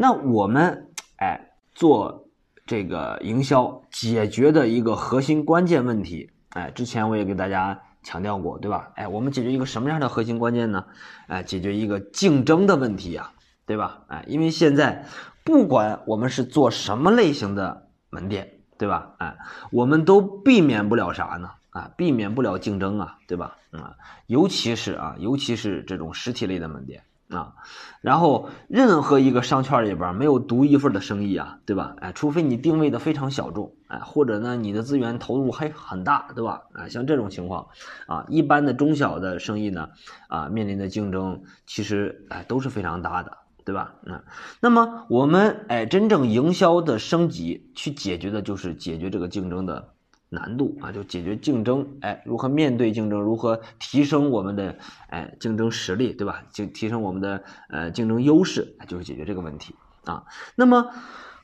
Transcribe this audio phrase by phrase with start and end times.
[0.00, 2.28] 那我们哎做
[2.64, 8.92] 这个营销解决的一个核心关键问题，哎，之前我也给大家强调过，对吧？
[8.94, 10.84] 哎，我们解决一个什么样的核心关键呢？
[11.26, 13.32] 哎，解决一个竞争的问题呀，
[13.66, 14.04] 对吧？
[14.06, 15.04] 哎，因为现在
[15.42, 19.16] 不管我们是做什么类型的门店，对吧？
[19.18, 19.36] 哎，
[19.72, 21.50] 我们都避免不了啥呢？
[21.70, 23.56] 啊，避免不了竞争啊，对吧？
[23.72, 23.96] 啊，
[24.28, 27.02] 尤其是啊，尤其是这种实体类的门店。
[27.30, 27.54] 啊，
[28.00, 31.94] 然后任何一个商圈里边没有独一份的生意啊，对吧？
[31.98, 36.62] 哎，除非你定位的非常小众，哎，或者呢你的资源投入还很大，对吧？
[36.72, 37.68] 啊，像这种情况，
[38.06, 39.90] 啊，一般的中小的生意呢，
[40.28, 43.94] 啊，面临的竞争其实哎都是非常大的，对吧？
[44.06, 44.22] 嗯，
[44.60, 49.90] 那么我们哎真正营销的升级去解决的就是解决这个竞争的。
[50.30, 54.76] 难度啊，就解决竞争，哎，如何面对竞争，如何提升我们的
[55.08, 56.44] 哎竞争实力，对吧？
[56.52, 60.24] 就提升我们的呃竞争优势，就是解决这个问题啊。
[60.54, 60.90] 那么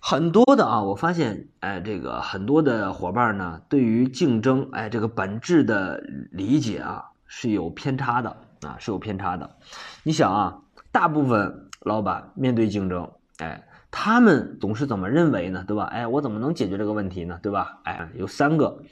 [0.00, 9.56] 很多的啊，我发现哎，这个很多的伙伴呢，对于竞争哎这个本质的理解啊是有偏差的啊，是有偏差的。
[10.02, 10.58] 你想啊，
[10.92, 13.66] 大部分老板面对竞争，哎。
[13.96, 15.64] 他们总是怎么认为呢？
[15.68, 15.84] 对吧？
[15.84, 17.38] 哎，我怎么能解决这个问题呢？
[17.40, 17.78] 对吧？
[17.84, 18.82] 哎，有三个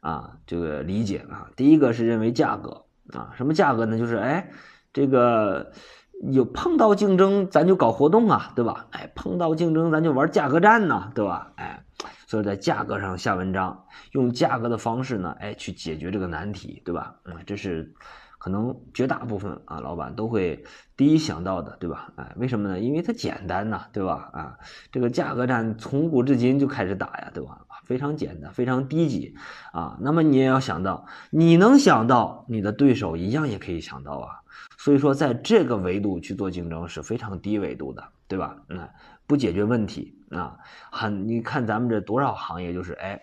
[0.00, 1.48] 啊，这个理解啊。
[1.56, 3.96] 第一个是认为价格啊，什么价格呢？
[3.96, 4.50] 就是哎，
[4.92, 5.72] 这个
[6.30, 8.86] 有碰到竞争，咱就搞活动啊，对吧？
[8.90, 11.50] 哎，碰到竞争，咱就玩价格战呢，对吧？
[11.56, 11.82] 哎，
[12.26, 17.14] 所以在价格上下文章，用价格的方式呢，哎，去解决这个难题，对吧？
[17.24, 17.94] 嗯，这是。
[18.40, 20.64] 可能绝大部分啊，老板都会
[20.96, 22.10] 第一想到的，对吧？
[22.16, 22.80] 哎，为什么呢？
[22.80, 24.30] 因为它简单呐，对吧？
[24.32, 24.58] 啊，
[24.90, 27.66] 这个价格战从古至今就开始打呀，对吧？
[27.84, 29.36] 非常简单，非常低级
[29.72, 29.98] 啊。
[30.00, 34.40] 那么你也要想到，你能想到，你的对手一样也可以想到啊。
[34.78, 38.56] 所以说，在这个维度去做竞争是非常低维度的，对吧？
[38.70, 38.88] 嗯，
[39.26, 40.56] 不解决问题啊，
[40.90, 43.22] 很你看咱们这多少行业就是哎。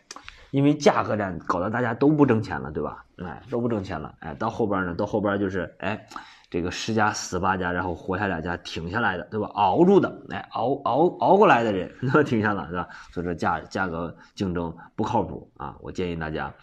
[0.51, 3.03] 因为价格战搞得大家都不挣钱了，对吧？
[3.17, 6.07] 哎，都不挣钱了，哎，到后边呢，到后边就是哎，
[6.49, 9.47] 这个十家死八家，然后活下两家挺下来的，对吧？
[9.53, 12.87] 熬住的，哎，熬熬熬过来的人，那么挺下来，是吧？
[13.11, 16.53] 所以说价价格竞争不靠谱啊，我建议大家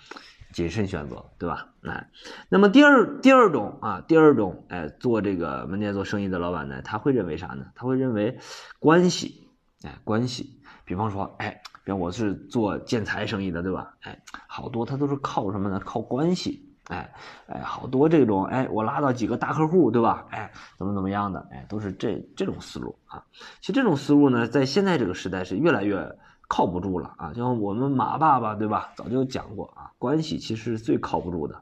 [0.53, 1.67] 谨慎选择，对吧？
[1.83, 2.09] 哎，
[2.49, 7.67] 那么第二第二种啊，第二种哎，做这个门店做生意的老板呢，他会认为啥呢？
[7.75, 8.39] 他会认为
[8.79, 9.49] 关系，
[9.83, 11.61] 哎，关系，比方说，哎。
[11.85, 13.93] 比方我是做建材生意的，对吧？
[14.01, 15.79] 哎，好多他都是靠什么呢？
[15.85, 16.67] 靠关系。
[16.85, 17.13] 哎
[17.47, 20.25] 哎，好多这种哎，我拉到几个大客户，对吧？
[20.31, 21.47] 哎，怎么怎么样的？
[21.53, 23.23] 哎，都是这这种思路啊。
[23.61, 26.11] 其实这种思路呢，在现在这个时代是越来越
[26.49, 27.35] 靠不住了啊。
[27.35, 28.91] 就像我们马爸爸，对吧？
[28.97, 31.61] 早就讲过啊，关系其实是最靠不住的。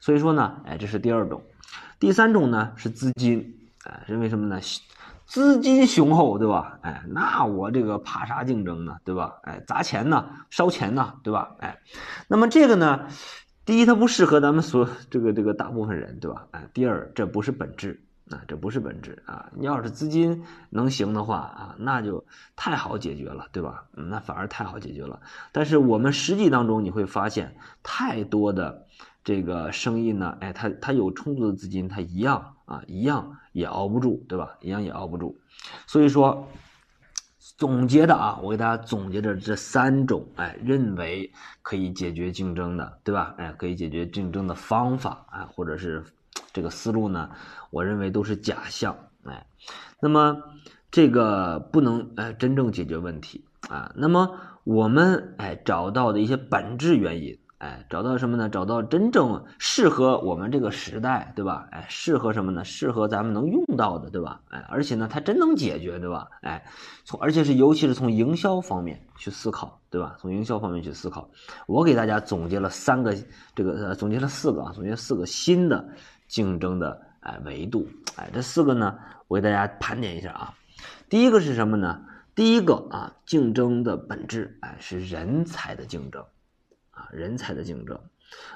[0.00, 1.40] 所以说呢，哎，这是第二种。
[1.98, 3.61] 第三种呢是资金。
[3.84, 4.60] 哎，是为什么呢？
[5.24, 6.78] 资金雄厚，对吧？
[6.82, 8.96] 哎，那我这个怕啥竞争呢？
[9.04, 9.34] 对吧？
[9.44, 11.56] 哎，砸钱呢，烧钱呢，对吧？
[11.60, 11.78] 哎，
[12.28, 13.08] 那么这个呢，
[13.64, 16.46] 第一，它不适合咱们所这个这个大部分人，对吧？
[16.50, 19.48] 哎，第二，这不是本质啊，这不是本质啊。
[19.54, 23.84] 你要是资金能行的话啊，那就太好解决了，对吧？
[23.92, 25.20] 那反而太好解决了。
[25.52, 28.86] 但是我们实际当中你会发现，太多的
[29.24, 32.56] 这个生意呢，哎，它它有充足的资金，它一样。
[32.72, 34.56] 啊，一样也熬不住，对吧？
[34.62, 35.38] 一样也熬不住。
[35.86, 36.48] 所以说，
[37.58, 43.34] 总结的啊，我给大家总结的这三种，哎，认为可以解决竞争的，对吧？
[43.36, 46.02] 哎，可以解决竞争的方法啊，或者是
[46.50, 47.28] 这个思路呢，
[47.68, 49.46] 我认为都是假象，哎。
[50.00, 50.42] 那么
[50.90, 53.92] 这个不能哎真正解决问题啊。
[53.94, 57.38] 那么我们哎找到的一些本质原因。
[57.62, 58.48] 哎，找到什么呢？
[58.48, 61.68] 找到真正适合我们这个时代，对吧？
[61.70, 62.64] 哎，适合什么呢？
[62.64, 64.40] 适合咱们能用到的，对吧？
[64.48, 66.26] 哎，而且呢，它真能解决，对吧？
[66.40, 66.60] 哎，
[67.04, 70.16] 从而且是尤其是从营销方面去思考，对吧？
[70.18, 71.30] 从营销方面去思考，
[71.68, 73.14] 我给大家总结了三个，
[73.54, 75.88] 这个呃，总结了四个啊，总结四个新的
[76.26, 77.86] 竞争的哎维度，
[78.16, 80.52] 哎，这四个呢，我给大家盘点一下啊。
[81.08, 82.02] 第一个是什么呢？
[82.34, 86.24] 第一个啊，竞争的本质哎是人才的竞争。
[86.92, 87.98] 啊，人才的竞争，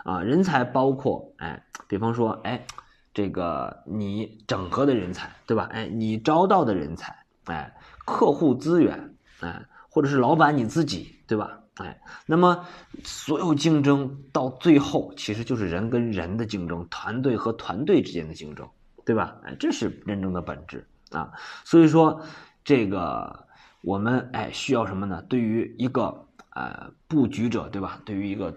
[0.04, 2.66] 啊，人才包括，哎，比方说，哎，
[3.14, 5.68] 这个你整合的人才，对吧？
[5.72, 7.16] 哎，你招到的人才，
[7.46, 7.74] 哎，
[8.04, 11.58] 客户资源，哎，或者是老板你自己，对吧？
[11.76, 12.66] 哎，那么
[13.04, 18.68] 所有竞争到最后，其实就是人跟人的竞争，团队和团队之间的竞争，
[19.06, 19.38] 对吧？
[19.44, 21.32] 哎，这是认证的本质啊。
[21.64, 22.20] 所以说，
[22.62, 23.46] 这个
[23.80, 25.22] 我们哎需要什么呢？
[25.22, 26.22] 对于一个。
[26.56, 28.00] 呃，布局者对吧？
[28.06, 28.50] 对于一个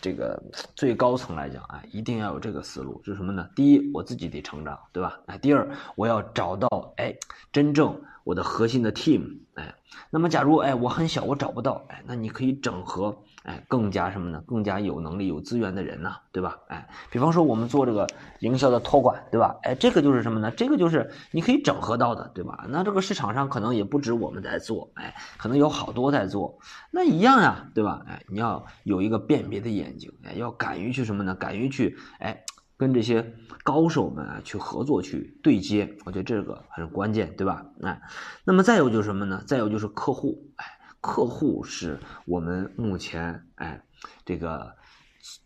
[0.00, 0.40] 这个
[0.76, 3.48] 最高层来讲啊，一定要有这个思路，就是什么呢？
[3.56, 5.18] 第一，我自己得成长，对吧？
[5.26, 7.12] 哎，第二，我要找到哎，
[7.50, 9.74] 真正我的核心的 team，哎，
[10.10, 13.20] 那么假如哎我很小，我找不到，哎，那你可以整合。
[13.42, 14.42] 哎，更加什么呢？
[14.46, 16.58] 更加有能力、有资源的人呢，对吧？
[16.68, 18.06] 哎，比方说我们做这个
[18.40, 19.56] 营销的托管，对吧？
[19.62, 20.50] 哎，这个就是什么呢？
[20.50, 22.66] 这个就是你可以整合到的，对吧？
[22.68, 26.58] 那这个市场上可能也不止我们在做，哎，可能有好多在做，
[26.90, 28.02] 那一样呀，对吧？
[28.06, 31.34] 哎，你要有一个辨别的眼睛，哎，要敢于去什么呢？
[31.34, 32.44] 敢于去哎，
[32.76, 33.34] 跟这些
[33.64, 37.64] 高手们啊去合作、去对接，我觉得这个很关键，对吧？
[37.82, 38.02] 哎，
[38.44, 39.42] 那么再有就是什么呢？
[39.46, 40.66] 再有就是客户，哎。
[41.00, 43.82] 客户是我们目前哎
[44.24, 44.74] 这个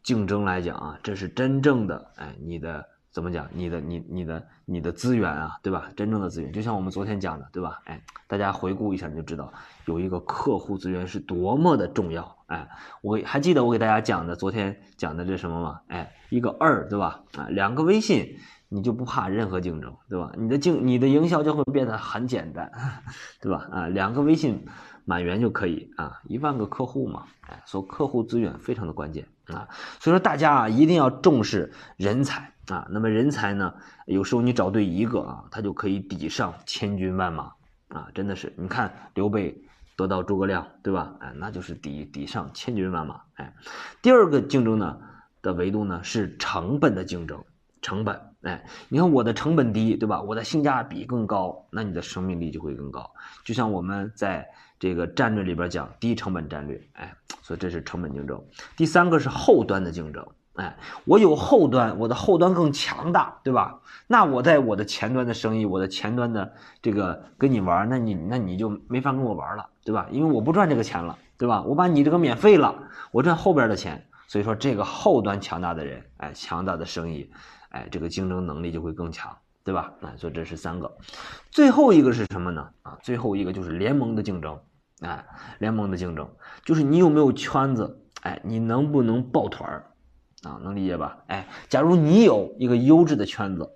[0.03, 3.49] 竞争来讲啊，这是真正的哎你的怎么讲？
[3.53, 5.93] 你的你你的你的资源啊，对吧？
[5.97, 7.81] 真正的资源，就像我们昨天讲的，对吧？
[7.85, 9.53] 哎，大家回顾一下你就知道，
[9.87, 12.37] 有一个客户资源是多么的重要。
[12.47, 12.69] 哎，
[13.03, 15.81] 我还记得我给大家讲的昨天讲的这什么吗？
[15.87, 17.23] 哎，一个二，对吧？
[17.37, 18.37] 啊，两个微信，
[18.75, 20.33] 你就不怕任何竞争，对吧？
[20.37, 22.71] 你的竞你的营销就会变得很简单，
[23.41, 23.69] 对吧？
[23.71, 24.67] 啊，两个微信。
[25.07, 29.69] 满员就可以啊，一万个客户嘛，哎，所以客户资源非常的关键啊，
[30.01, 32.89] 所以说大家啊一定要重视人才啊。
[32.91, 33.75] 那么人才呢，
[34.07, 37.53] 有时候你找对一个啊，他就可以抵上千军万马
[37.89, 39.63] 啊，真的是，你看刘备
[39.95, 41.15] 得到诸葛亮，对吧？
[41.21, 43.21] 哎，那就是抵抵上千军万马。
[43.35, 43.53] 哎，
[44.01, 44.99] 第二个竞争呢
[45.43, 47.45] 的维度呢是成本的竞争，
[47.85, 50.21] 成本，哎，你看我的成本低，对吧？
[50.23, 53.09] 我的性价比更高，那你的生命力就会更高。
[53.45, 54.49] 就像我们在。
[54.77, 58.45] 这个战略里边讲低成本战略，哎，所以这是成本竞争。
[58.77, 60.27] 第三个是后端的竞争，
[60.57, 60.77] 哎，
[61.07, 63.81] 我有后端，我的后端更强大，对吧？
[64.09, 66.53] 那我在我的前端的生意，我的前端的
[66.83, 70.07] 这个跟你玩，那你那你就没法跟我玩了，对吧？
[70.11, 71.63] 因为我不赚这个钱了，对吧？
[71.63, 72.75] 我把你这个免费了，
[73.11, 74.05] 我赚后边的钱。
[74.27, 77.31] 所以说这个后端强大的人，哎，强大的生意，
[77.75, 79.37] 哎，这个竞争能力就会更强。
[79.67, 79.95] 对吧？
[80.03, 80.95] 啊，所以这是三个，
[81.51, 82.69] 最后一个是什么呢？
[82.83, 84.61] 啊，最后一个就是联盟的竞争。
[85.01, 85.25] 哎，
[85.59, 86.31] 联盟的竞争
[86.67, 89.91] 就是你有没有圈子，哎，你能不能抱团儿
[90.43, 90.61] 啊？
[90.63, 91.17] 能理解吧？
[91.29, 93.73] 哎，假如你有一个优质的圈子，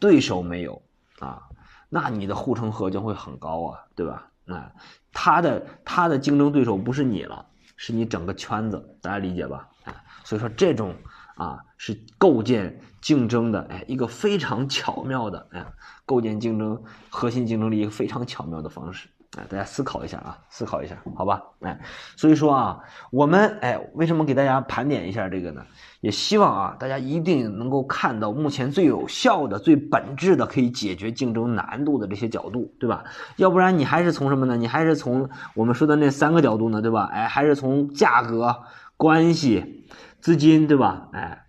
[0.00, 0.82] 对手没有
[1.20, 1.40] 啊，
[1.88, 4.28] 那你的护城河将会很高啊，对吧？
[4.44, 4.72] 那
[5.12, 7.46] 他的他的竞争对手不是你了，
[7.76, 9.68] 是你整个圈子，大家理解吧？
[9.84, 10.96] 哎，所以说这种
[11.38, 15.64] 啊是构建竞争的，哎，一个非常巧妙的，哎，
[16.04, 19.08] 构建竞争核心竞争力一个非常巧妙的方式。
[19.36, 21.42] 哎，大家思考一下啊，思考一下，好吧？
[21.60, 21.78] 哎，
[22.16, 22.80] 所以说啊，
[23.10, 25.62] 我们哎，为什么给大家盘点一下这个呢？
[26.00, 33.04] 也希望啊，大家一定能够看到目前最有效的、最本质的可以解决竞争难度的这些角度，对吧？
[33.36, 34.56] 要不然你还是从什么呢？
[34.56, 37.10] 你还是从我们说的那三个角度呢，对吧？
[37.12, 38.56] 哎，还是从价格、
[38.98, 39.86] 关系、
[40.20, 41.08] 资金，对吧？
[41.14, 41.46] 哎，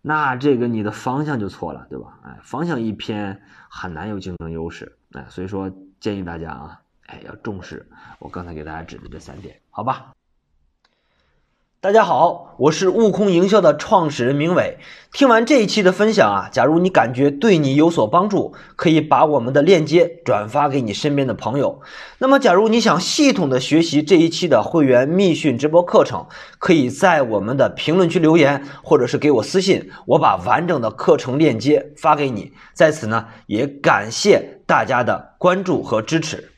[0.00, 2.18] 那这个你的方向就错了，对吧？
[2.24, 4.96] 哎，方向一偏，很难有竞争优势。
[5.12, 5.70] 哎，所以说
[6.00, 6.80] 建议大家啊。
[7.06, 7.86] 哎，要重视
[8.18, 10.14] 我刚才给大家指的这三点，好吧？
[11.84, 14.78] 大家好，我是悟空营销的创始人明伟。
[15.12, 21.82] 听完这一期的分享啊，假如你感觉对你有所帮助，可以把我们的链接转发给你身边的朋友。
[22.16, 26.26] 那么，假如你想系统的学习这一期的会员密训直播课程，
[26.58, 32.50] 可以在我们的评论区留言，或者是给我私信，我把完整的课程链接发给你。
[32.72, 36.53] 在此呢，也感谢大家的关注和支持。